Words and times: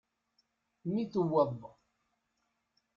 Mi 0.91 1.03
tewweḍ. 1.11 1.57